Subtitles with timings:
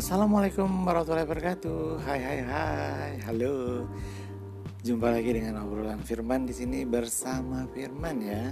[0.00, 2.00] Assalamualaikum warahmatullahi wabarakatuh.
[2.08, 3.12] Hai hai hai.
[3.20, 3.84] Halo.
[4.80, 8.48] Jumpa lagi dengan obrolan Firman di sini bersama Firman ya.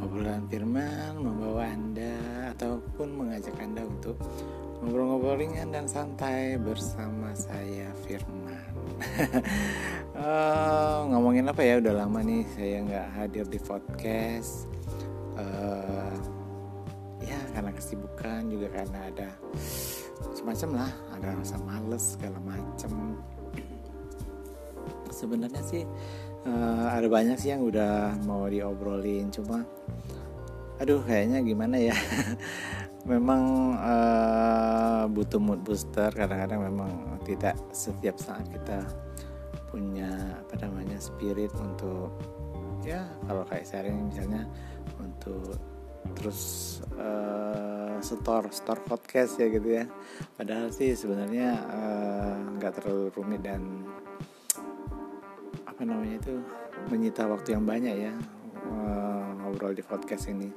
[0.00, 2.16] Obrolan Firman membawa Anda
[2.56, 4.16] ataupun mengajak Anda untuk
[4.80, 8.72] ngobrol-ngobrol ringan dan santai bersama saya Firman.
[10.16, 11.84] uh, ngomongin apa ya?
[11.84, 14.64] Udah lama nih saya nggak hadir di podcast.
[15.36, 16.16] Uh,
[17.20, 19.28] ya karena kesibukan juga karena ada
[20.34, 23.18] semacam lah ada rasa males segala macam
[25.10, 25.82] sebenarnya sih
[26.46, 29.66] uh, ada banyak sih yang udah mau diobrolin cuma
[30.78, 31.96] aduh kayaknya gimana ya?
[33.10, 36.92] Memang uh, butuh mood booster kadang-kadang memang
[37.24, 38.84] tidak setiap saat kita
[39.72, 42.12] punya apa namanya spirit untuk
[42.84, 44.44] ya kalau kayak sehari misalnya
[45.00, 45.56] untuk
[46.18, 46.40] terus
[46.98, 49.84] uh, store store podcast ya gitu ya.
[50.34, 51.58] Padahal sih sebenarnya
[52.58, 53.62] nggak uh, terlalu rumit dan
[55.66, 56.34] apa namanya itu
[56.90, 58.14] menyita waktu yang banyak ya
[58.70, 60.50] uh, ngobrol di podcast ini.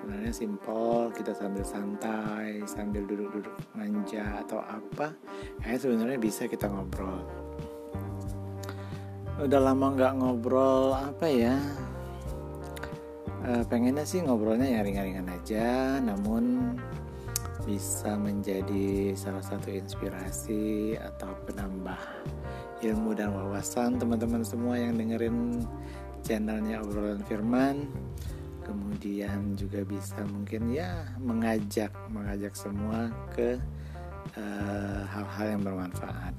[0.00, 5.12] Sebenarnya simpel kita sambil santai sambil duduk-duduk manja atau apa
[5.60, 7.20] ya sebenarnya bisa kita ngobrol.
[9.40, 11.56] Udah lama nggak ngobrol apa ya
[13.44, 16.76] uh, pengennya sih ngobrolnya ya ringan-ringan aja namun
[17.64, 22.00] bisa menjadi salah satu inspirasi atau penambah
[22.80, 25.62] ilmu dan wawasan teman-teman semua yang dengerin
[26.24, 27.86] channelnya obrolan firman.
[28.64, 33.58] Kemudian juga bisa mungkin ya mengajak mengajak semua ke
[35.10, 36.34] hal-hal uh, yang bermanfaat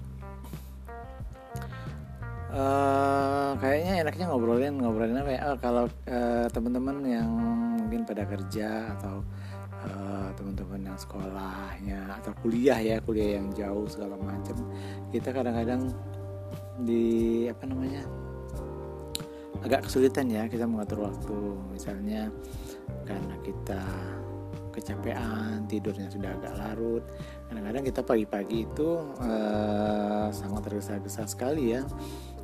[2.52, 5.42] Uh, kayaknya enaknya ngobrolin ngobrolin apa ya?
[5.48, 7.30] Oh, kalau uh, teman-teman yang
[7.80, 9.24] mungkin pada kerja atau
[9.88, 14.68] uh, teman-teman yang sekolahnya atau kuliah ya kuliah yang jauh segala macam
[15.16, 15.96] kita kadang-kadang
[16.84, 18.04] di apa namanya
[19.64, 21.40] agak kesulitan ya kita mengatur waktu.
[21.72, 22.28] Misalnya
[23.08, 23.82] karena kita
[24.72, 27.04] kecapean tidurnya sudah agak larut.
[27.48, 28.90] Kadang-kadang kita pagi-pagi itu
[29.24, 31.84] uh, sangat tergesa-gesa sekali ya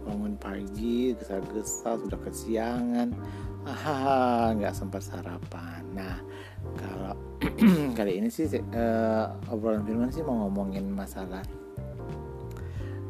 [0.08, 3.12] bangun pagi gesa-gesa sudah kesiangan.
[3.68, 5.84] Ah nggak sempat sarapan.
[5.92, 6.16] Nah
[6.80, 7.14] kalau
[7.98, 11.44] kali ini sih uh, obrolan firman sih mau ngomongin masalah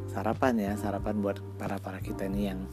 [0.10, 2.66] sarapan ya sarapan buat para para kita nih yang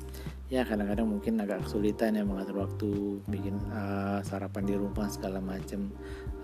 [0.52, 5.90] ya kadang-kadang mungkin agak kesulitan ya mengatur waktu bikin uh, sarapan di rumah segala macam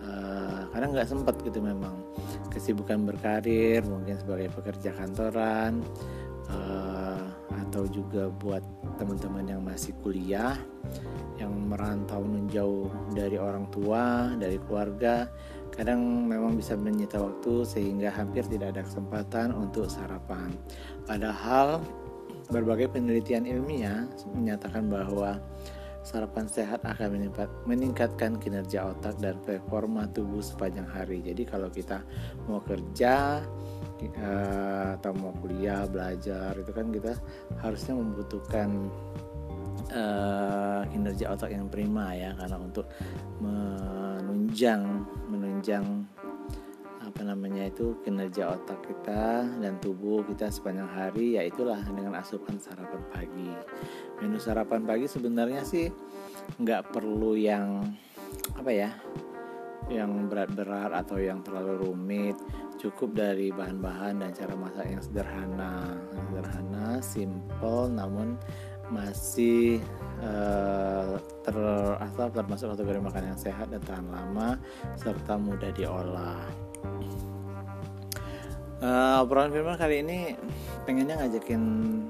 [0.03, 1.95] uh, kadang nggak sempat gitu memang.
[2.51, 5.85] Kesibukan berkarir mungkin sebagai pekerja kantoran
[6.51, 6.90] uh,
[7.71, 8.67] atau juga buat
[8.99, 10.59] teman-teman yang masih kuliah
[11.39, 15.31] yang merantau menjauh dari orang tua dari keluarga
[15.71, 20.51] kadang memang bisa menyita waktu sehingga hampir tidak ada kesempatan untuk sarapan.
[21.07, 21.79] Padahal
[22.51, 25.39] berbagai penelitian ilmiah menyatakan bahwa
[26.03, 27.31] sarapan sehat akan
[27.71, 31.23] meningkatkan kinerja otak dan performa tubuh sepanjang hari.
[31.23, 32.03] Jadi kalau kita
[32.51, 33.45] mau kerja
[34.21, 37.13] uh, atau mau kuliah belajar itu kan kita
[37.61, 38.89] harusnya membutuhkan
[39.93, 42.87] uh, kinerja otak yang prima ya karena untuk
[43.43, 45.85] menunjang menunjang
[47.01, 53.03] apa namanya itu kinerja otak kita dan tubuh kita sepanjang hari yaitulah dengan asupan sarapan
[53.11, 53.51] pagi.
[54.23, 55.91] Menu sarapan pagi sebenarnya sih
[56.61, 57.83] nggak perlu yang
[58.55, 58.91] apa ya
[59.91, 62.39] yang berat-berat atau yang terlalu rumit
[62.81, 66.01] cukup dari bahan-bahan dan cara masak yang sederhana.
[66.33, 68.41] Sederhana simple namun
[68.91, 69.79] masih
[70.25, 71.15] uh,
[71.47, 71.57] ter
[72.03, 74.59] atau termasuk kategori makanan yang sehat dan tahan lama
[74.99, 76.43] serta mudah diolah.
[78.81, 80.35] Uh, obrolan firman kali ini
[80.89, 81.63] pengennya ngajakin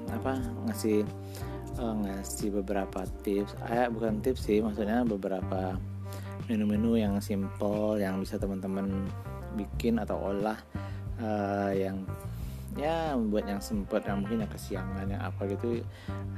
[0.07, 0.39] apa
[0.71, 1.03] ngasih
[1.77, 3.53] uh, ngasih beberapa tips.
[3.67, 5.77] Eh bukan tips sih maksudnya beberapa
[6.49, 9.05] menu-menu yang simple yang bisa teman-teman
[9.55, 10.59] bikin atau olah
[11.19, 12.03] uh, yang
[12.79, 15.83] ya buat yang sempat yang mungkin yang kesiangan yang apa gitu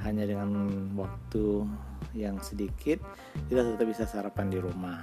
[0.01, 0.49] hanya dengan
[0.97, 1.69] waktu
[2.17, 2.97] yang sedikit
[3.49, 5.01] kita tetap bisa sarapan di rumah.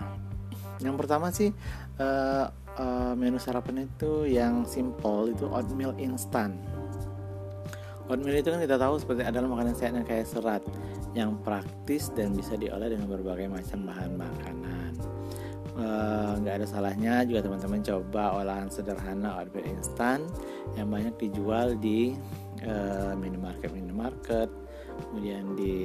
[0.80, 1.54] Yang pertama sih
[2.02, 6.58] uh, uh, menu sarapan itu yang simple itu oatmeal instan.
[8.10, 10.62] Oatmeal itu kan kita tahu seperti adalah makanan sehat yang kaya serat
[11.14, 14.79] yang praktis dan bisa diolah dengan berbagai macam bahan makanan
[16.40, 20.28] nggak uh, ada salahnya juga teman-teman coba olahan sederhana oatmeal instan
[20.76, 22.14] yang banyak dijual di
[22.68, 24.50] uh, minimarket minimarket.
[25.00, 25.76] Kemudian di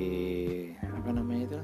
[0.83, 1.59] apa namanya itu?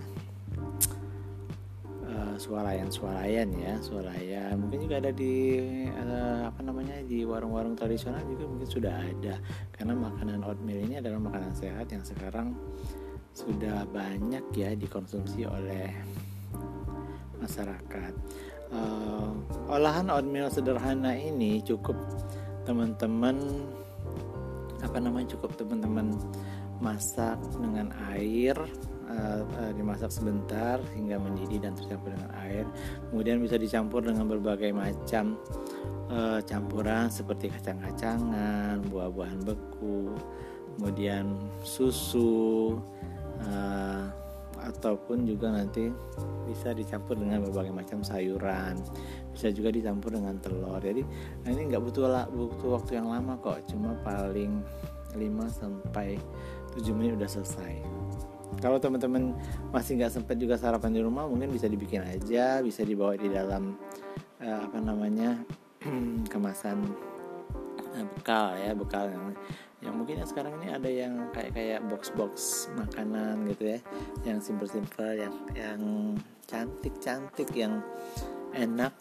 [2.11, 5.55] Uh, swalayan-swalayan ya swalayan mungkin juga ada di
[5.95, 9.35] uh, apa namanya di warung-warung tradisional juga mungkin sudah ada.
[9.75, 12.55] Karena makanan oatmeal ini adalah makanan sehat yang sekarang
[13.31, 15.87] sudah banyak ya dikonsumsi oleh
[17.41, 18.13] masyarakat
[18.71, 19.33] uh,
[19.67, 21.97] olahan oatmeal sederhana ini cukup
[22.63, 23.37] teman-teman
[24.81, 26.17] apa namanya cukup teman-teman
[26.81, 28.57] masak dengan air
[29.05, 32.65] uh, uh, dimasak sebentar hingga mendidih dan tercampur dengan air.
[33.13, 35.37] Kemudian bisa dicampur dengan berbagai macam
[36.09, 40.17] uh, campuran seperti kacang-kacangan, buah-buahan beku,
[40.75, 42.81] kemudian susu
[43.45, 44.09] uh,
[44.61, 45.89] ataupun juga nanti
[46.45, 48.77] bisa dicampur dengan berbagai macam sayuran
[49.31, 50.77] bisa juga dicampur dengan telur.
[50.83, 51.01] Jadi
[51.43, 54.61] nah ini nggak butuh butuh waktu yang lama kok cuma paling
[55.15, 55.19] 5
[55.49, 56.19] sampai
[56.75, 57.73] 7 menit udah selesai.
[58.59, 59.31] Kalau teman-teman
[59.71, 63.79] masih nggak sempat juga sarapan di rumah mungkin bisa dibikin aja bisa dibawa di dalam
[64.43, 65.39] uh, apa namanya
[66.31, 66.83] kemasan
[67.95, 69.31] uh, bekal ya bekal yang
[69.81, 72.33] yang mungkin ya sekarang ini ada yang kayak kayak box box
[72.77, 73.79] makanan gitu ya
[74.29, 75.81] yang simple simple yang yang
[76.45, 77.81] cantik cantik yang
[78.53, 78.93] enak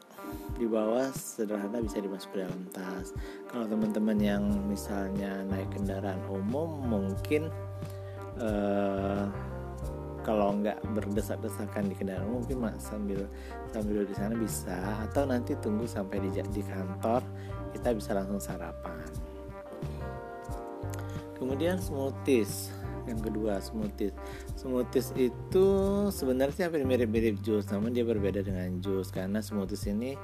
[0.57, 3.11] dibawa sederhana bisa dimasuk ke dalam tas.
[3.51, 7.51] Kalau teman-teman yang misalnya naik kendaraan umum mungkin
[8.39, 9.27] uh,
[10.21, 13.27] kalau nggak berdesak-desakan di kendaraan mungkin sambil
[13.73, 14.79] sambil di sana bisa.
[15.09, 17.25] Atau nanti tunggu sampai di di kantor
[17.75, 19.10] kita bisa langsung sarapan
[21.41, 22.69] kemudian smoothies
[23.09, 24.15] yang kedua smoothies.
[24.55, 25.67] Smoothies itu
[26.13, 30.15] sebenarnya hampir mirip-mirip jus namun dia berbeda dengan jus karena smoothies ini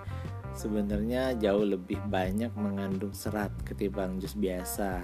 [0.57, 5.03] sebenarnya jauh lebih banyak mengandung serat ketimbang jus biasa.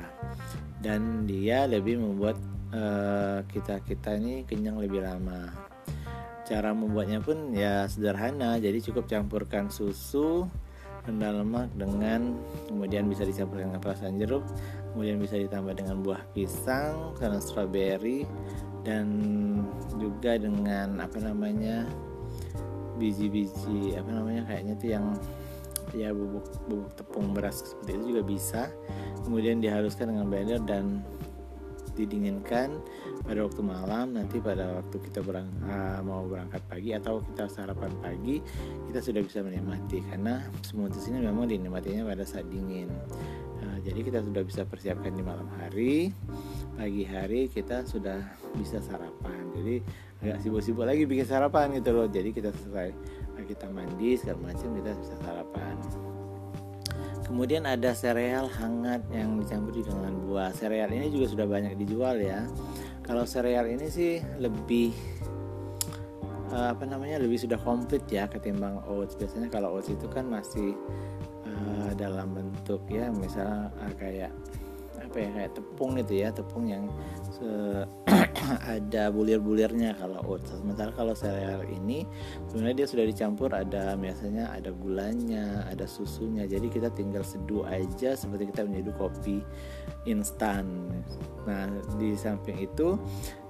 [0.78, 2.36] Dan dia lebih membuat
[2.74, 5.50] uh, kita kita ini kenyang lebih lama.
[6.42, 10.50] Cara membuatnya pun ya sederhana jadi cukup campurkan susu
[11.02, 12.38] rendah lemak dengan
[12.70, 14.46] kemudian bisa dicampur dengan perasan jeruk
[14.92, 18.28] kemudian bisa ditambah dengan buah pisang karena strawberry
[18.84, 19.08] dan
[19.96, 21.88] juga dengan apa namanya
[23.00, 25.06] biji-biji apa namanya kayaknya tuh yang
[25.90, 28.62] ya bubuk bubuk tepung beras seperti itu juga bisa.
[29.22, 31.02] Kemudian dihaluskan dengan blender dan
[31.92, 32.80] didinginkan
[33.20, 37.92] pada waktu malam nanti pada waktu kita berang, uh, mau berangkat pagi atau kita sarapan
[38.00, 38.40] pagi
[38.88, 40.00] kita sudah bisa menikmati.
[40.08, 42.88] Karena smoothies ini memang dinikmatinya pada saat dingin
[43.82, 46.14] jadi kita sudah bisa persiapkan di malam hari.
[46.78, 48.22] Pagi hari kita sudah
[48.54, 49.42] bisa sarapan.
[49.58, 49.82] Jadi
[50.22, 52.06] agak sibuk-sibuk lagi bikin sarapan gitu loh.
[52.06, 52.94] Jadi kita selesai.
[53.42, 55.74] Kita mandi segala macam kita bisa sarapan.
[57.26, 60.54] Kemudian ada sereal hangat yang dicampur dengan buah.
[60.54, 62.46] Sereal ini juga sudah banyak dijual ya.
[63.02, 64.94] Kalau sereal ini sih lebih
[66.54, 69.18] uh, apa namanya lebih sudah komplit ya ketimbang oats.
[69.18, 70.78] Biasanya kalau oats itu kan masih
[72.02, 74.32] dalam bentuk ya misalnya uh, kayak
[75.02, 76.84] apa ya kayak tepung gitu ya tepung yang
[78.76, 80.54] ada bulir-bulirnya kalau oats.
[80.54, 82.06] Sementara kalau sereal ini
[82.50, 86.46] sebenarnya dia sudah dicampur ada biasanya ada gulanya ada susunya.
[86.46, 89.42] Jadi kita tinggal seduh aja seperti kita menyeduh kopi
[90.06, 90.86] instan.
[91.46, 91.66] Nah
[91.98, 92.94] di samping itu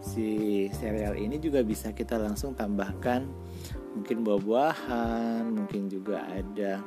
[0.00, 3.28] si sereal ini juga bisa kita langsung tambahkan
[3.92, 6.80] mungkin buah-buahan mungkin juga ada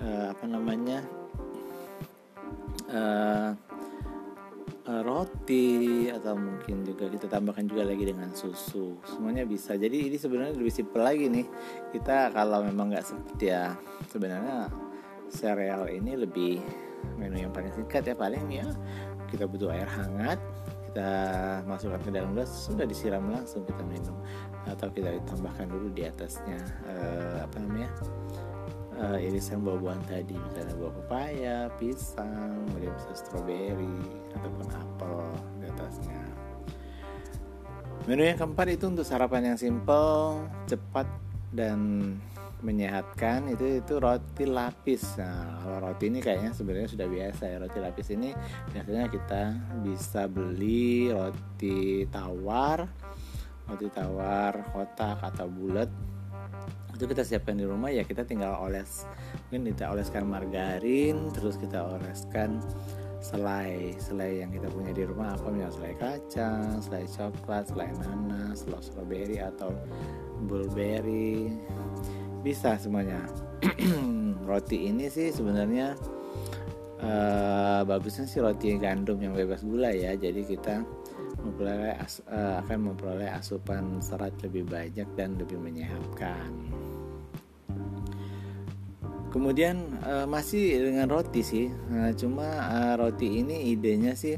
[0.00, 1.00] uh, apa namanya?
[2.92, 3.56] Uh,
[5.02, 8.98] roti atau mungkin juga kita tambahkan juga lagi dengan susu.
[9.06, 9.78] Semuanya bisa.
[9.78, 11.46] Jadi ini sebenarnya lebih simpel lagi nih.
[11.94, 13.62] Kita kalau memang nggak sempet ya
[14.10, 14.68] sebenarnya
[15.30, 16.60] sereal ini lebih
[17.16, 18.14] menu yang paling singkat ya.
[18.18, 18.66] Paling ya
[19.30, 20.36] kita butuh air hangat
[20.92, 21.08] kita
[21.64, 24.12] masukkan ke dalam gelas sudah disiram langsung kita minum.
[24.68, 26.60] Atau kita tambahkan dulu di atasnya.
[26.84, 27.88] Uh, apa namanya
[29.02, 30.34] uh, irisan buah-buahan tadi.
[30.38, 33.98] Misalnya buah pepaya, pisang, kemudian bisa stroberi
[34.38, 35.16] ataupun apel
[35.58, 36.22] di atasnya.
[38.06, 41.06] Menu yang keempat itu untuk sarapan yang simple, cepat
[41.54, 41.78] dan
[42.62, 43.50] menyehatkan.
[43.50, 45.18] Itu itu roti lapis.
[45.18, 47.56] Nah, kalau roti ini kayaknya sebenarnya sudah biasa ya.
[47.62, 48.30] Roti lapis ini
[48.74, 49.42] biasanya kita
[49.86, 52.90] bisa beli roti tawar,
[53.70, 55.90] roti tawar kotak atau bulat
[57.02, 59.02] itu kita siapkan di rumah ya kita tinggal oles.
[59.50, 62.62] Mungkin kita oleskan margarin terus kita oleskan
[63.18, 65.34] selai selai yang kita punya di rumah.
[65.34, 69.74] Apa misalnya selai kacang selai coklat selai nanas selai strawberry atau
[70.46, 71.50] blueberry.
[72.46, 73.26] Bisa semuanya.
[74.46, 75.98] Roti ini sih sebenarnya
[77.02, 80.14] uh, bagusnya sih roti gandum yang bebas gula ya.
[80.14, 80.86] Jadi kita
[81.42, 86.81] memperoleh as, uh, akan memperoleh asupan serat lebih banyak dan lebih menyehatkan.
[89.32, 91.66] Kemudian uh, masih dengan roti sih.
[91.90, 94.36] Uh, cuma uh, roti ini idenya sih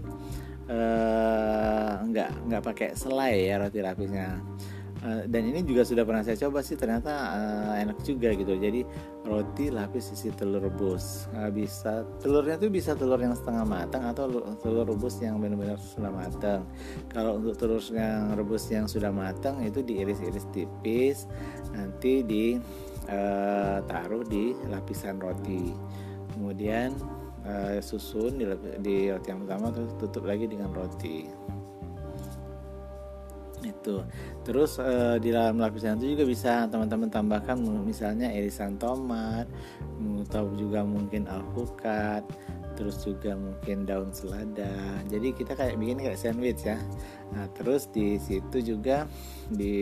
[0.70, 4.40] uh, nggak nggak pakai selai ya roti lapisnya
[5.04, 8.56] uh, dan ini juga sudah pernah saya coba sih ternyata uh, enak juga gitu.
[8.56, 8.82] Jadi
[9.24, 11.28] roti lapis isi telur rebus.
[11.36, 14.26] Uh, bisa telurnya tuh bisa telur yang setengah matang atau
[14.64, 16.64] telur rebus yang benar-benar sudah matang.
[17.12, 21.28] Kalau untuk telur yang rebus yang sudah matang itu diiris-iris tipis
[21.76, 22.56] nanti di
[23.08, 25.73] uh, taruh di lapisan roti.
[26.34, 26.94] Kemudian
[27.46, 28.44] uh, susun di,
[28.82, 31.26] di roti yang pertama terus tutup lagi dengan roti.
[33.64, 34.04] Itu.
[34.44, 39.49] Terus uh, di dalam lapisan itu juga bisa teman-teman tambahkan misalnya irisan tomat
[40.28, 42.25] atau juga mungkin alpukat
[42.75, 44.71] terus juga mungkin daun selada.
[45.09, 46.78] Jadi kita kayak bikin kayak sandwich ya.
[47.35, 49.07] Nah terus di situ juga
[49.50, 49.76] di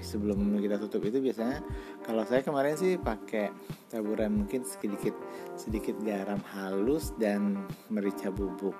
[0.00, 1.62] sebelum kita tutup itu biasanya
[2.06, 3.50] kalau saya kemarin sih pakai
[3.90, 5.14] taburan mungkin sedikit
[5.54, 8.74] sedikit garam halus dan merica bubuk.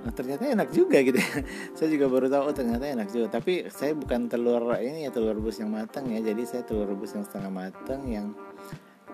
[0.00, 1.44] Nah, ternyata enak juga gitu ya.
[1.76, 3.36] saya juga baru tahu oh ternyata enak juga.
[3.36, 6.24] Tapi saya bukan telur ini ya telur rebus yang matang ya.
[6.24, 8.32] Jadi saya telur rebus yang setengah matang yang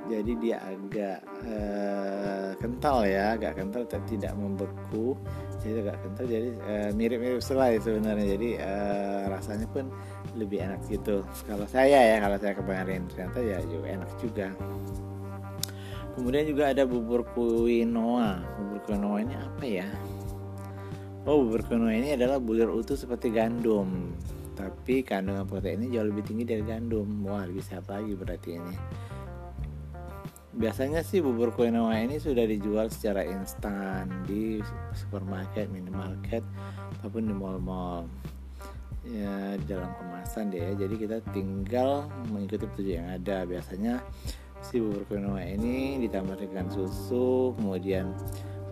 [0.06, 5.18] jadi dia agak uh, kental ya agak kental tidak membeku.
[5.60, 8.26] Jadi agak kental jadi uh, mirip-mirip selai sebenarnya.
[8.38, 9.90] Jadi uh, rasanya pun
[10.38, 11.26] lebih enak gitu.
[11.44, 14.48] Kalau saya ya kalau saya kemarin ternyata ya juga enak juga.
[16.16, 19.88] Kemudian juga ada bubur quinoa bubur quinoa ini apa ya?
[21.28, 24.14] Oh bubur quinoa ini adalah bulir utuh seperti gandum.
[24.56, 27.04] Tapi kandungan proteinnya jauh lebih tinggi dari gandum.
[27.28, 28.74] Wah lebih sehat lagi berarti ini
[30.56, 34.58] biasanya sih bubur quinoa ini sudah dijual secara instan di
[34.96, 36.40] supermarket, minimarket
[36.98, 38.08] ataupun di mall-mall
[39.06, 40.72] ya dalam kemasan deh ya.
[40.74, 43.44] Jadi kita tinggal mengikuti petunjuk yang ada.
[43.44, 44.00] Biasanya
[44.64, 48.16] si bubur quinoa ini ditambah dengan susu, kemudian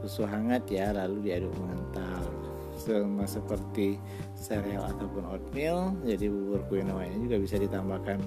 [0.03, 2.44] susu hangat ya, lalu diaduk mengental
[2.85, 3.97] sama seperti
[4.37, 5.97] sereal ataupun oatmeal.
[6.05, 8.21] Jadi bubur quinoa ini juga bisa ditambahkan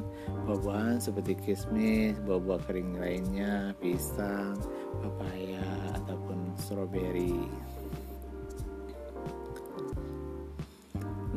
[0.49, 4.57] buah-buahan seperti kismis buah-buah kering lainnya pisang
[4.99, 5.61] papaya
[6.01, 7.37] ataupun strawberry.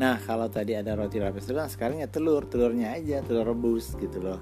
[0.01, 4.17] Nah kalau tadi ada roti lapis telur, sekarang ya telur, telurnya aja, telur rebus gitu
[4.17, 4.41] loh.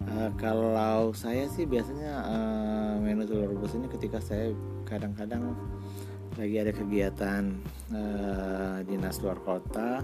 [0.00, 4.54] Uh, kalau saya sih biasanya uh, menu telur rebus ini ketika saya
[4.86, 5.52] kadang-kadang
[6.40, 7.52] lagi ada kegiatan
[7.92, 10.00] uh, dinas luar kota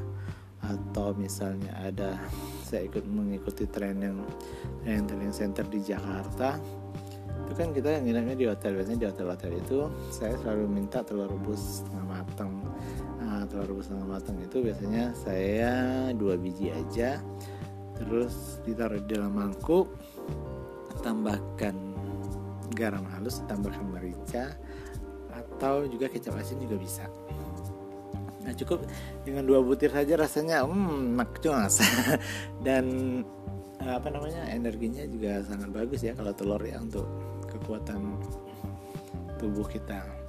[0.61, 2.21] atau misalnya ada
[2.61, 4.21] saya ikut mengikuti tren yang
[4.85, 6.61] training center di Jakarta.
[7.47, 9.79] Itu kan kita nginepnya di hotel biasanya di hotel-hotel itu
[10.13, 12.53] saya selalu minta telur rebus setengah matang.
[13.23, 15.73] Nah, telur rebus setengah matang itu biasanya saya
[16.13, 17.23] dua biji aja
[17.97, 19.89] terus ditaruh di dalam mangkuk
[21.01, 21.97] tambahkan
[22.77, 24.53] garam halus tambahkan merica
[25.57, 27.09] atau juga kecap asin juga bisa.
[28.45, 28.85] Nah cukup
[29.25, 30.63] dengan dua butir saja rasanya.
[30.69, 31.81] Hmm makcus
[32.67, 32.85] dan
[33.81, 37.09] eh, apa namanya energinya juga sangat bagus ya kalau telur ya untuk
[37.49, 38.21] kekuatan
[39.41, 40.27] tubuh kita.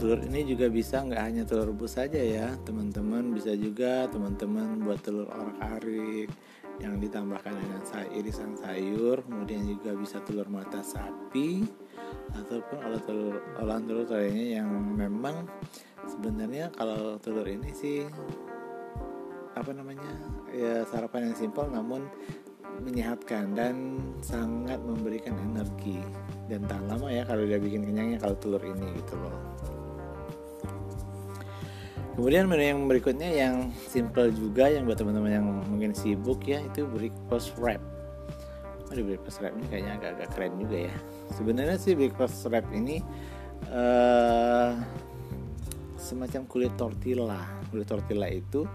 [0.00, 2.56] Telur ini juga bisa nggak hanya telur rebus saja ya.
[2.64, 6.32] Teman-teman bisa juga teman-teman buat telur orak arik
[6.80, 7.80] yang ditambahkan dengan
[8.16, 11.64] irisan sayur kemudian juga bisa telur mata sapi
[12.32, 15.44] ataupun kalau telur olahan telur lainnya yang memang
[16.08, 18.08] sebenarnya kalau telur ini sih
[19.54, 20.08] apa namanya
[20.56, 22.08] ya sarapan yang simpel namun
[22.80, 26.00] menyehatkan dan sangat memberikan energi
[26.48, 29.36] dan tahan lama ya kalau udah bikin kenyangnya kalau telur ini gitu loh
[32.14, 33.54] kemudian menu yang berikutnya yang
[33.86, 37.80] simple juga yang buat teman-teman yang mungkin sibuk ya itu breakfast wrap.
[38.90, 40.94] Aduh breakfast wrap ini kayaknya agak-agak keren juga ya.
[41.38, 42.98] Sebenarnya sih breakfast wrap ini
[43.70, 44.74] uh,
[45.94, 47.46] semacam kulit tortilla.
[47.70, 48.66] Kulit tortilla itu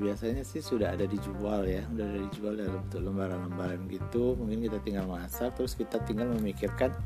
[0.00, 4.34] biasanya sih sudah ada dijual ya udah ada dijual dalam bentuk lembaran-lembaran gitu.
[4.40, 6.96] Mungkin kita tinggal masak terus kita tinggal memikirkan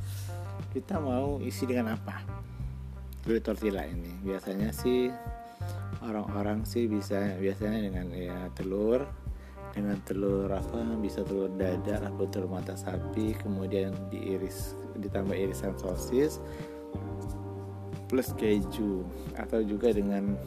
[0.71, 2.23] kita mau isi dengan apa
[3.27, 4.15] kulit tortilla ini.
[4.23, 5.11] Biasanya sih
[6.05, 9.05] orang-orang sih bisa biasanya dengan ya telur.
[9.75, 13.35] Dengan telur apa bisa telur dadar atau telur mata sapi.
[13.35, 16.39] Kemudian diiris ditambah irisan sosis.
[18.07, 19.03] Plus keju.
[19.35, 20.39] Atau juga dengan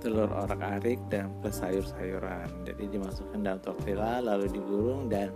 [0.00, 2.48] telur orak arik dan plus sayur-sayuran.
[2.64, 5.28] Jadi dimasukkan dalam tortilla lalu digulung dan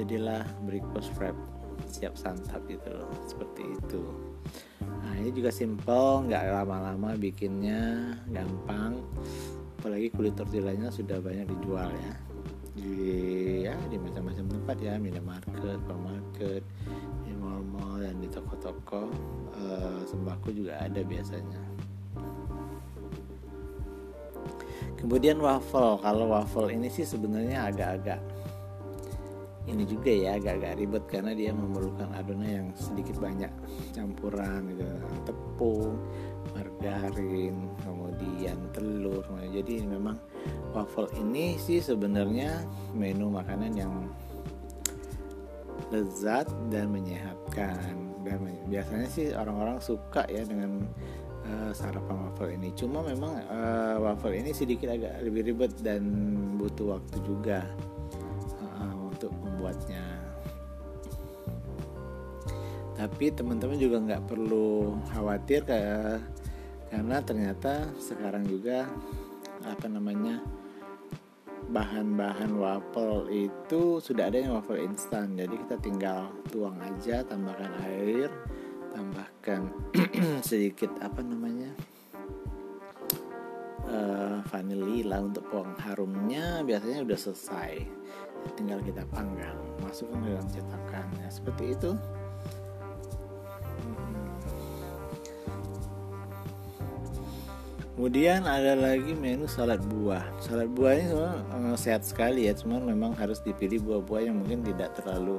[0.00, 1.36] jadilah breakfast wrap
[1.84, 3.12] siap santap gitu loh.
[3.28, 4.29] Seperti itu
[4.80, 9.00] nah ini juga simple nggak lama-lama bikinnya gampang.
[9.80, 12.14] Apalagi kulit tortillanya sudah banyak dijual ya.
[12.76, 12.92] Di
[13.64, 14.94] ya di macam-macam tempat ya.
[15.00, 16.62] Minimarket, supermarket,
[17.24, 19.08] di mall-mall dan di toko-toko.
[19.56, 21.60] Uh, sembako juga ada biasanya.
[25.00, 28.20] Kemudian waffle, kalau waffle ini sih sebenarnya agak-agak
[29.70, 33.50] ini juga ya agak-agak ribet karena dia memerlukan adonan yang sedikit banyak.
[33.94, 34.84] Campuran gitu
[35.24, 35.94] tepung
[36.52, 39.22] margarin kemudian telur.
[39.50, 40.18] Jadi memang
[40.74, 43.92] waffle ini sih sebenarnya menu makanan yang
[45.94, 47.94] lezat dan menyehatkan.
[48.20, 50.84] Dan biasanya sih orang-orang suka ya dengan
[51.46, 52.68] uh, sarapan waffle ini.
[52.76, 56.02] Cuma memang uh, waffle ini sedikit agak lebih ribet dan
[56.60, 57.64] butuh waktu juga
[59.70, 60.06] membuatnya
[62.98, 66.20] tapi teman-teman juga nggak perlu khawatir kayak
[66.92, 68.84] karena ternyata sekarang juga
[69.64, 70.42] apa namanya
[71.70, 75.38] bahan-bahan waffle itu sudah ada yang waffle instan.
[75.38, 78.28] Jadi kita tinggal tuang aja tambahkan air
[78.92, 79.70] tambahkan
[80.50, 81.72] sedikit apa namanya
[83.88, 88.00] uh, vanilila untuk pengharumnya biasanya udah selesai
[88.56, 91.92] tinggal kita panggang masukkan ke dalam cetakan ya seperti itu
[98.00, 100.24] Kemudian ada lagi menu salad buah.
[100.40, 104.64] Salad buah ini semua uh, sehat sekali ya, cuman memang harus dipilih buah-buah yang mungkin
[104.64, 105.36] tidak terlalu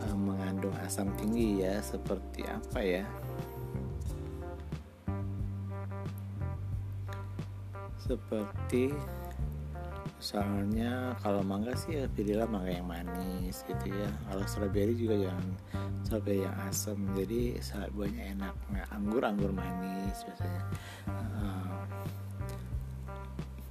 [0.00, 3.04] uh, mengandung asam tinggi ya, seperti apa ya?
[8.08, 8.96] Seperti
[10.20, 14.08] soalnya kalau mangga sih ya pilihlah mangga yang manis gitu ya.
[14.28, 15.40] Kalau strawberry juga yang
[16.04, 18.54] strawberry yang asam jadi salad buahnya enak.
[18.68, 20.62] Nah, anggur anggur manis biasanya.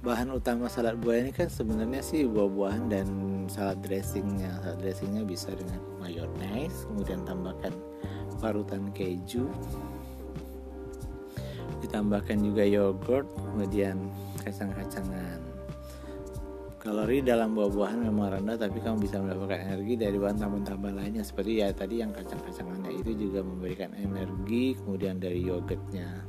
[0.00, 3.08] Bahan utama salad buah ini kan sebenarnya sih buah-buahan dan
[3.46, 4.58] salad dressingnya.
[4.58, 7.72] Salad dressingnya bisa dengan mayonnaise kemudian tambahkan
[8.40, 9.46] parutan keju
[11.84, 13.96] ditambahkan juga yogurt kemudian
[14.40, 15.49] kacang-kacangan
[16.80, 21.60] Kalori dalam buah-buahan memang rendah tapi kamu bisa mendapatkan energi dari bahan tambahan-tambahan lainnya seperti
[21.60, 26.24] ya tadi yang kacang-kacangannya itu juga memberikan energi kemudian dari yogurtnya.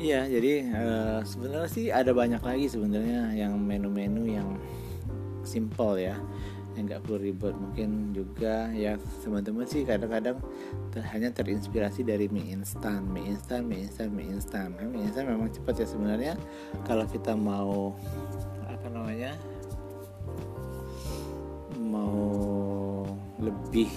[0.00, 4.56] Iya, jadi uh, sebenarnya sih ada banyak lagi sebenarnya yang menu-menu yang
[5.44, 6.16] simple ya
[6.84, 7.54] nggak perlu ribet.
[7.56, 10.36] Mungkin juga ya teman-teman sih kadang-kadang
[11.12, 13.08] hanya terinspirasi dari mie instan.
[13.08, 14.76] Mie instan mie instan mie instan.
[14.76, 16.34] Nah, mie instan memang cepat ya sebenarnya.
[16.84, 17.96] Kalau kita mau
[18.66, 19.32] apa namanya
[21.80, 22.34] mau
[23.40, 23.88] lebih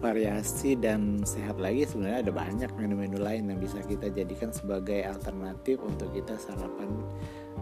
[0.00, 5.76] variasi dan sehat lagi sebenarnya ada banyak menu-menu lain yang bisa kita jadikan sebagai alternatif
[5.84, 6.88] untuk kita sarapan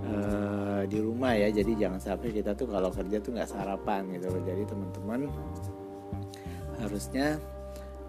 [0.07, 1.49] uh, di rumah ya.
[1.51, 4.43] Jadi jangan sampai kita tuh kalau kerja tuh nggak sarapan gitu loh.
[4.45, 5.21] Jadi teman-teman
[6.79, 7.43] harusnya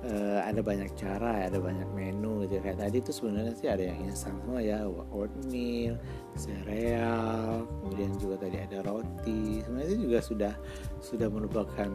[0.05, 2.61] uh, ada banyak cara ada banyak menu gitu.
[2.61, 4.85] Kayak tadi tuh sebenarnya sih ada yang instan semua ya.
[4.87, 5.97] Oatmeal
[6.37, 9.63] sereal kemudian juga tadi ada roti.
[9.65, 10.53] Sebenarnya itu juga sudah
[11.01, 11.89] sudah merupakan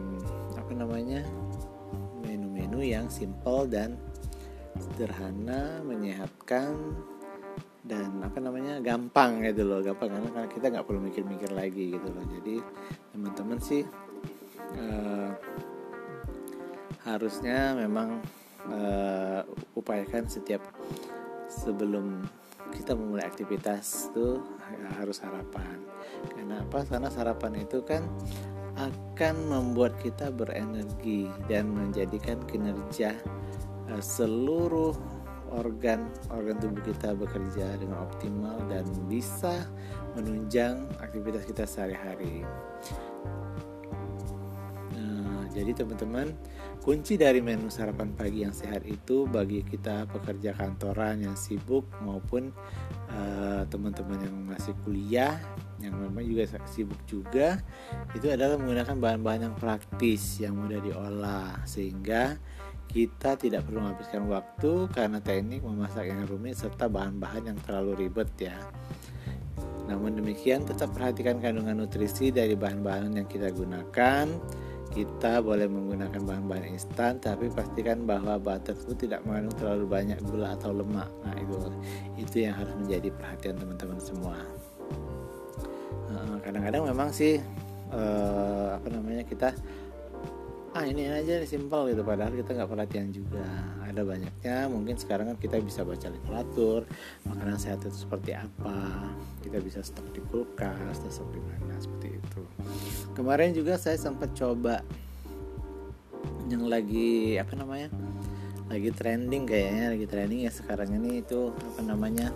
[0.57, 1.23] apa namanya
[2.25, 3.95] menu-menu yang simple dan
[4.75, 6.75] sederhana menyehatkan
[7.85, 10.09] dan apa namanya gampang gitu loh gampang.
[10.09, 12.25] Karena kita nggak perlu mikir-mikir lagi gitu loh.
[12.25, 12.55] Jadi
[13.13, 13.85] teman-teman sih
[14.81, 15.29] uh,
[17.05, 18.19] harusnya memang
[18.73, 19.45] uh,
[19.77, 20.65] upayakan setiap
[21.45, 22.25] sebelum
[22.73, 24.41] kita memulai aktivitas tuh
[24.97, 25.77] harus sarapan.
[26.33, 26.83] Karena apa?
[26.83, 28.03] Karena sarapan itu kan
[28.75, 33.15] akan membuat kita berenergi dan menjadikan kinerja
[33.87, 35.14] uh, seluruh
[35.53, 39.69] organ organ tubuh kita bekerja dengan optimal dan bisa
[40.15, 42.47] menunjang aktivitas kita sehari-hari.
[44.95, 46.31] Nah, jadi teman-teman,
[46.85, 52.53] kunci dari menu sarapan pagi yang sehat itu bagi kita pekerja kantoran yang sibuk maupun
[53.11, 55.41] uh, teman-teman yang masih kuliah
[55.83, 57.59] yang memang juga sibuk juga
[58.15, 62.39] itu adalah menggunakan bahan-bahan yang praktis yang mudah diolah sehingga
[62.89, 68.29] kita tidak perlu menghabiskan waktu karena teknik memasak yang rumit serta bahan-bahan yang terlalu ribet
[68.39, 68.55] ya.
[69.85, 74.25] Namun demikian tetap perhatikan kandungan nutrisi dari bahan-bahan yang kita gunakan.
[74.95, 80.55] Kita boleh menggunakan bahan-bahan instan tapi pastikan bahwa bahan tersebut tidak mengandung terlalu banyak gula
[80.55, 81.11] atau lemak.
[81.21, 81.55] Nah, itu
[82.15, 84.39] itu yang harus menjadi perhatian teman-teman semua.
[86.45, 87.41] Kadang-kadang memang sih
[87.89, 89.49] eh, apa namanya kita
[90.75, 92.03] ah ini aja simpel gitu.
[92.03, 93.47] Padahal kita nggak perhatian juga.
[93.87, 96.83] Ada banyaknya mungkin sekarang kan kita bisa baca literatur
[97.23, 99.07] makanan sehat itu seperti apa.
[99.39, 102.43] Kita bisa stok di kulkas stok di mana seperti itu.
[103.15, 104.83] Kemarin juga saya sempat coba
[106.51, 107.89] yang lagi apa namanya
[108.67, 112.33] lagi trending kayaknya lagi trending ya sekarang ini itu apa namanya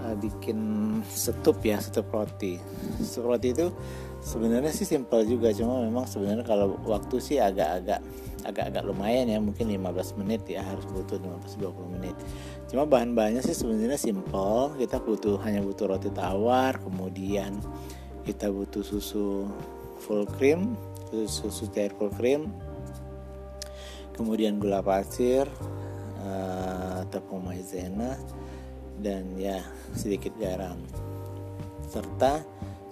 [0.00, 0.58] uh, bikin
[1.12, 2.56] setup ya setup roti.
[3.04, 3.68] Setup roti itu
[4.24, 8.00] sebenarnya sih simpel juga cuma memang sebenarnya kalau waktu sih agak-agak
[8.44, 12.16] agak-agak lumayan ya mungkin 15 menit ya harus butuh 15-20 menit.
[12.72, 17.60] Cuma bahan-bahannya sih sebenarnya simpel kita butuh hanya butuh roti tawar kemudian
[18.24, 19.44] kita butuh susu
[20.00, 20.72] full cream
[21.12, 22.48] susu, susu cair full cream
[24.16, 25.44] kemudian gula pasir
[26.24, 28.16] uh, tepung maizena
[29.00, 29.60] dan ya
[29.92, 30.80] sedikit garam.
[31.84, 32.40] Serta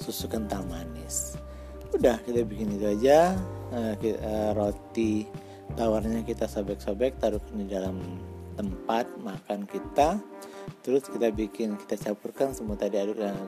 [0.03, 1.39] susu kental manis.
[1.95, 3.39] Udah kita bikin itu aja.
[3.73, 5.25] Kita, uh, roti
[5.79, 8.03] tawarnya kita sobek-sobek taruh di dalam
[8.59, 10.19] tempat makan kita.
[10.83, 13.39] Terus kita bikin kita campurkan semua tadi aduk dan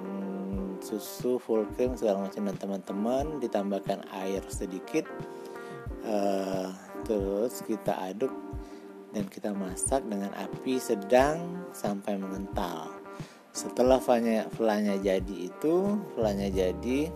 [0.79, 2.47] susu full cream segala macam.
[2.47, 5.11] Dan teman-teman ditambahkan air sedikit.
[6.07, 6.71] Uh,
[7.03, 8.31] terus kita aduk
[9.11, 12.94] dan kita masak dengan api sedang sampai mengental
[13.55, 17.07] setelah flanya, flanya jadi itu flanya jadi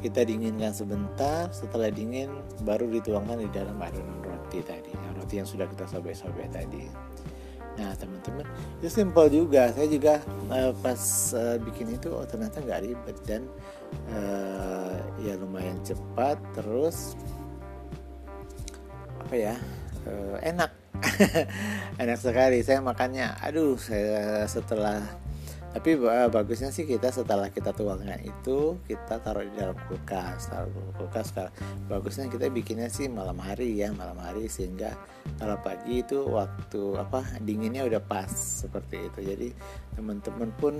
[0.00, 2.32] kita dinginkan sebentar setelah dingin
[2.64, 4.88] baru dituangkan di dalam adonan roti tadi.
[5.20, 6.88] Roti yang sudah kita sobek-sobek tadi.
[7.76, 8.48] Nah teman-teman
[8.80, 9.68] itu simpel juga.
[9.76, 11.00] Saya juga uh, pas
[11.36, 13.44] uh, bikin itu oh ternyata nggak ribet dan
[14.16, 17.20] uh, ya lumayan cepat terus
[19.20, 19.54] apa ya
[20.08, 20.72] uh, enak.
[22.02, 22.64] Enak sekali.
[22.64, 25.04] Saya makannya aduh saya setelah
[25.70, 30.92] tapi bagusnya sih kita setelah kita tuangkan itu kita taruh di dalam kulkas taruh di
[30.98, 31.30] kulkas
[31.86, 34.98] bagusnya kita bikinnya sih malam hari ya malam hari sehingga
[35.40, 39.20] kalau pagi itu waktu apa dinginnya udah pas seperti itu.
[39.24, 39.48] Jadi
[39.96, 40.74] teman-teman pun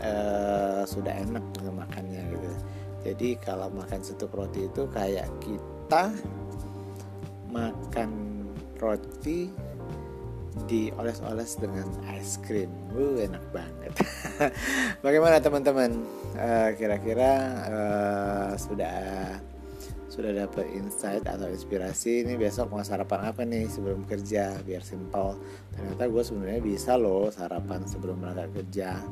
[0.00, 2.48] uh, sudah enak makannya gitu.
[3.04, 6.12] Jadi kalau makan satu roti itu kayak kita
[7.52, 8.10] makan
[8.80, 9.52] roti
[10.66, 12.70] dioles-oles dengan es krim.
[12.94, 13.92] Uh, enak banget.
[15.04, 15.90] Bagaimana teman-teman?
[16.34, 17.32] Uh, kira-kira
[17.70, 18.98] uh, sudah
[20.14, 25.34] sudah dapat insight atau inspirasi ini besok mau sarapan apa nih sebelum kerja biar simpel
[25.74, 29.02] ternyata gue sebenarnya bisa loh sarapan sebelum berangkat kerja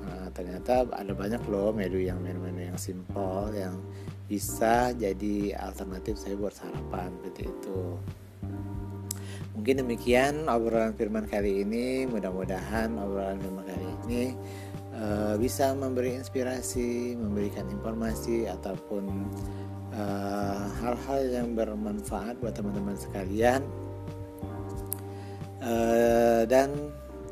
[0.00, 3.76] uh, ternyata ada banyak loh menu yang menu-menu yang simpel yang
[4.24, 8.00] bisa jadi alternatif saya buat sarapan seperti itu
[9.52, 12.08] Mungkin demikian obrolan firman kali ini.
[12.08, 14.22] Mudah-mudahan obrolan firman kali ini
[14.96, 19.28] uh, bisa memberi inspirasi, memberikan informasi ataupun
[19.92, 23.60] eh, hal-hal uh, yang bermanfaat buat teman-teman sekalian.
[25.62, 26.72] Uh, dan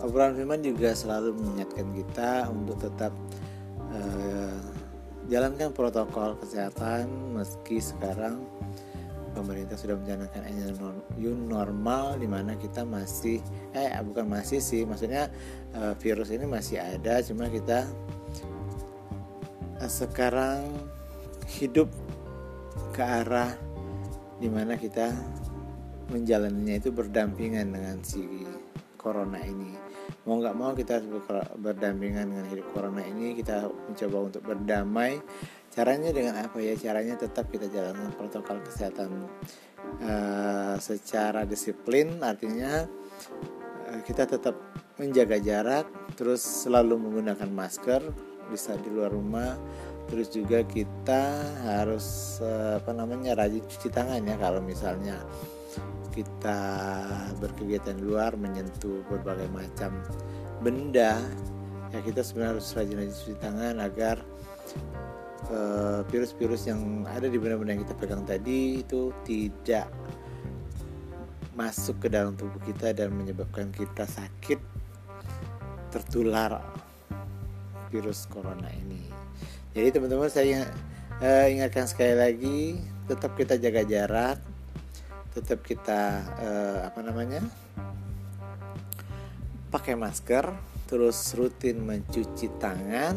[0.05, 3.11] obrolan firman juga selalu mengingatkan kita untuk tetap
[3.91, 4.61] uh,
[5.27, 8.45] jalankan protokol kesehatan meski sekarang
[9.33, 10.43] pemerintah sudah mencanangkan
[11.19, 13.39] new normal di mana kita masih
[13.75, 15.31] eh bukan masih sih maksudnya
[15.75, 17.87] uh, virus ini masih ada cuma kita
[19.79, 20.67] uh, sekarang
[21.47, 21.91] hidup
[22.91, 23.55] ke arah
[24.41, 25.15] di mana kita
[26.11, 28.27] menjalaninya itu berdampingan dengan si
[28.99, 29.90] corona ini
[30.29, 31.01] mau nggak mau kita
[31.57, 33.33] berdampingan dengan hidup corona ini.
[33.37, 35.21] Kita mencoba untuk berdamai.
[35.71, 36.75] Caranya dengan apa ya?
[36.77, 39.31] Caranya tetap kita jalankan protokol kesehatan
[40.03, 42.21] uh, secara disiplin.
[42.21, 42.85] Artinya
[43.89, 44.57] uh, kita tetap
[45.01, 45.87] menjaga jarak
[46.19, 48.03] terus selalu menggunakan masker
[48.53, 49.57] bisa di luar rumah.
[50.11, 55.23] Terus juga kita harus uh, apa namanya rajin cuci tangan ya kalau misalnya
[56.11, 56.61] kita
[57.39, 59.95] berkegiatan di luar menyentuh berbagai macam
[60.61, 61.17] benda
[61.91, 64.17] ya kita sebenarnya harus rajin-rajin cuci tangan agar
[65.51, 69.91] Eh, virus-virus uh, yang ada di benda-benda yang kita pegang tadi itu tidak
[71.59, 74.63] masuk ke dalam tubuh kita dan menyebabkan kita sakit
[75.91, 76.63] tertular
[77.91, 79.11] virus corona ini.
[79.75, 80.71] Jadi teman-teman saya
[81.19, 82.59] uh, ingatkan sekali lagi
[83.11, 84.39] tetap kita jaga jarak,
[85.31, 87.43] tetap kita uh, apa namanya
[89.71, 90.51] pakai masker,
[90.91, 93.15] terus rutin mencuci tangan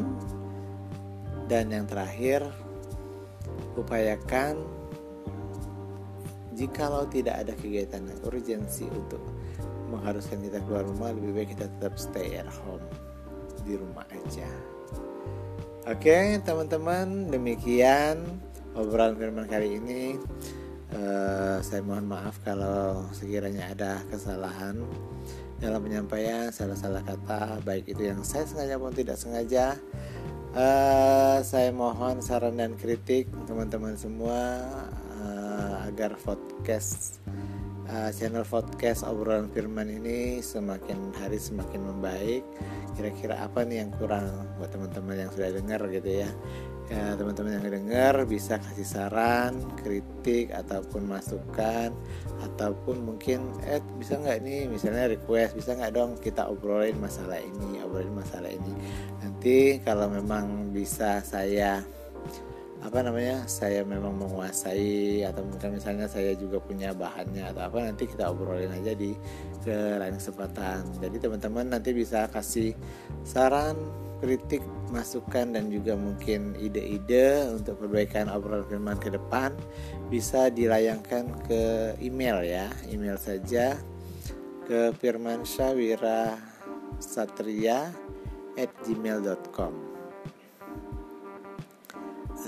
[1.49, 2.45] dan yang terakhir,
[3.73, 4.61] upayakan
[6.53, 9.21] jikalau tidak ada kegiatan yang urgensi untuk
[9.89, 12.85] mengharuskan kita keluar rumah, lebih baik kita tetap stay at home
[13.65, 14.49] di rumah aja.
[15.89, 18.21] Oke, teman-teman, demikian
[18.77, 20.15] obrolan firman kali ini.
[20.93, 24.79] Uh, saya mohon maaf kalau sekiranya ada kesalahan
[25.57, 29.75] dalam penyampaian salah-salah kata baik itu yang saya sengaja maupun tidak sengaja.
[30.53, 34.61] Uh, saya mohon saran dan kritik teman-teman semua
[35.17, 37.17] uh, agar podcast
[37.89, 42.43] uh, channel podcast obrolan firman ini semakin hari semakin membaik.
[42.93, 44.29] Kira-kira apa nih yang kurang
[44.61, 46.29] buat teman-teman yang sudah dengar gitu ya?
[46.91, 51.95] Ya teman-teman yang dengar bisa kasih saran kritik ataupun masukan
[52.43, 54.69] ataupun mungkin eh bisa nggak nih?
[54.69, 58.73] Misalnya request bisa nggak dong kita obrolin masalah ini obrolin masalah ini?
[59.25, 61.81] Nanti kalau memang bisa saya
[62.83, 68.03] apa namanya saya memang menguasai atau mungkin misalnya saya juga punya bahannya atau apa nanti
[68.11, 69.15] kita obrolin aja di
[69.63, 72.75] ke lain kesempatan jadi teman-teman nanti bisa kasih
[73.23, 79.51] saran kritik, masukan dan juga mungkin ide-ide untuk perbaikan obrolan firman ke depan
[80.07, 82.71] bisa dilayangkan ke email ya.
[82.87, 83.75] Email saja
[84.63, 86.39] ke firmansyawira
[87.03, 87.91] satria
[88.55, 88.71] at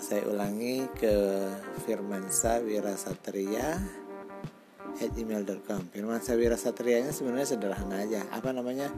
[0.06, 1.18] saya ulangi ke
[1.82, 3.82] firmansa wirasatria
[5.02, 8.22] at gmail.com firmansa wirasatria nya sebenarnya sederhana aja.
[8.30, 8.94] Apa namanya?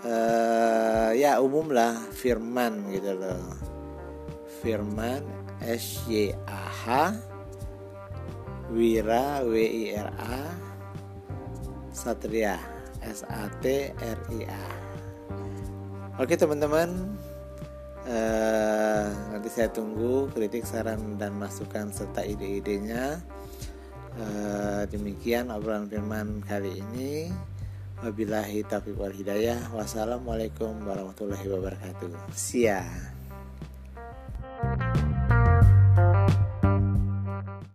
[0.00, 3.52] Uh, ya umum lah firman gitu loh.
[4.64, 5.20] Firman
[5.60, 7.12] S Y A H
[8.72, 10.40] Wira W I R A
[11.92, 12.56] Satria
[13.04, 14.64] S A T R I A.
[16.16, 17.12] Oke teman-teman
[18.06, 23.20] uh, nanti saya tunggu kritik saran dan masukan serta ide-idenya
[24.18, 27.30] uh, demikian obrolan firman kali ini
[27.96, 29.72] Wabillahi taufiq wal hidayah.
[29.72, 32.28] Wassalamualaikum warahmatullahi wabarakatuh.
[32.36, 32.84] Sia.